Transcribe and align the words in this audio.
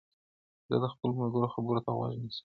زه 0.69 0.75
د 0.83 0.85
خپلو 0.93 1.11
ملګرو 1.19 1.53
خبرو 1.55 1.81
ته 1.85 1.91
غوږ 1.97 2.13
نیسم. 2.21 2.39